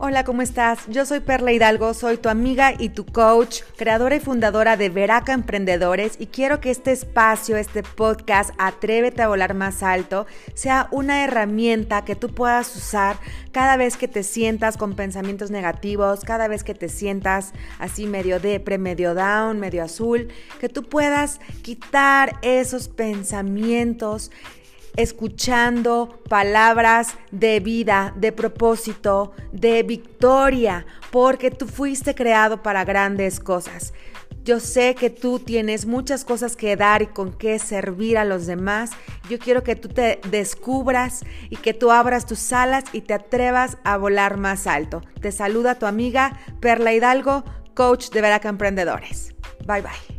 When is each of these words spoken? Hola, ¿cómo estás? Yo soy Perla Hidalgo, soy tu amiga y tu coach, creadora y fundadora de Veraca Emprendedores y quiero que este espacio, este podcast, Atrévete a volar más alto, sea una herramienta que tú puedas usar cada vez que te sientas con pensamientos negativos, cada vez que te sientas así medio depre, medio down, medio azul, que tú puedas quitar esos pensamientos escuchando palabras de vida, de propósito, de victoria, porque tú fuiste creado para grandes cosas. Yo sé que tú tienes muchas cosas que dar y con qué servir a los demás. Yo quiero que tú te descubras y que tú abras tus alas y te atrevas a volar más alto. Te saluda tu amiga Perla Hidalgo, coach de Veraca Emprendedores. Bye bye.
Hola, 0.00 0.22
¿cómo 0.22 0.42
estás? 0.42 0.86
Yo 0.86 1.04
soy 1.04 1.18
Perla 1.18 1.50
Hidalgo, 1.50 1.92
soy 1.92 2.18
tu 2.18 2.28
amiga 2.28 2.72
y 2.78 2.90
tu 2.90 3.04
coach, 3.04 3.62
creadora 3.76 4.14
y 4.14 4.20
fundadora 4.20 4.76
de 4.76 4.90
Veraca 4.90 5.32
Emprendedores 5.32 6.14
y 6.20 6.26
quiero 6.26 6.60
que 6.60 6.70
este 6.70 6.92
espacio, 6.92 7.56
este 7.56 7.82
podcast, 7.82 8.50
Atrévete 8.58 9.22
a 9.22 9.28
volar 9.28 9.54
más 9.54 9.82
alto, 9.82 10.28
sea 10.54 10.86
una 10.92 11.24
herramienta 11.24 12.04
que 12.04 12.14
tú 12.14 12.32
puedas 12.32 12.76
usar 12.76 13.16
cada 13.50 13.76
vez 13.76 13.96
que 13.96 14.06
te 14.06 14.22
sientas 14.22 14.76
con 14.76 14.94
pensamientos 14.94 15.50
negativos, 15.50 16.20
cada 16.20 16.46
vez 16.46 16.62
que 16.62 16.76
te 16.76 16.88
sientas 16.88 17.52
así 17.80 18.06
medio 18.06 18.38
depre, 18.38 18.78
medio 18.78 19.14
down, 19.14 19.58
medio 19.58 19.82
azul, 19.82 20.28
que 20.60 20.68
tú 20.68 20.84
puedas 20.84 21.40
quitar 21.62 22.38
esos 22.42 22.86
pensamientos 22.86 24.30
escuchando 24.98 26.20
palabras 26.28 27.14
de 27.30 27.60
vida, 27.60 28.12
de 28.16 28.32
propósito, 28.32 29.32
de 29.52 29.84
victoria, 29.84 30.86
porque 31.12 31.50
tú 31.52 31.66
fuiste 31.66 32.14
creado 32.14 32.62
para 32.62 32.84
grandes 32.84 33.38
cosas. 33.38 33.94
Yo 34.42 34.60
sé 34.60 34.94
que 34.94 35.08
tú 35.08 35.38
tienes 35.38 35.86
muchas 35.86 36.24
cosas 36.24 36.56
que 36.56 36.74
dar 36.74 37.02
y 37.02 37.06
con 37.06 37.32
qué 37.32 37.58
servir 37.58 38.18
a 38.18 38.24
los 38.24 38.46
demás. 38.46 38.90
Yo 39.28 39.38
quiero 39.38 39.62
que 39.62 39.76
tú 39.76 39.88
te 39.88 40.20
descubras 40.30 41.20
y 41.48 41.56
que 41.56 41.74
tú 41.74 41.90
abras 41.90 42.26
tus 42.26 42.52
alas 42.52 42.84
y 42.92 43.02
te 43.02 43.14
atrevas 43.14 43.76
a 43.84 43.98
volar 43.98 44.36
más 44.36 44.66
alto. 44.66 45.02
Te 45.20 45.32
saluda 45.32 45.78
tu 45.78 45.86
amiga 45.86 46.40
Perla 46.60 46.92
Hidalgo, 46.92 47.44
coach 47.74 48.08
de 48.08 48.20
Veraca 48.20 48.48
Emprendedores. 48.48 49.34
Bye 49.66 49.82
bye. 49.82 50.17